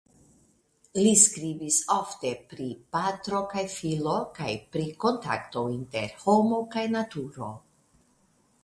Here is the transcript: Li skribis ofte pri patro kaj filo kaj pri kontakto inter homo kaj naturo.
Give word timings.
Li 0.99 1.09
skribis 1.23 1.77
ofte 1.95 2.31
pri 2.53 2.69
patro 2.97 3.43
kaj 3.53 3.63
filo 3.75 4.17
kaj 4.41 4.49
pri 4.77 4.87
kontakto 5.05 5.65
inter 5.79 6.19
homo 6.27 6.63
kaj 6.75 6.89
naturo. 6.99 7.57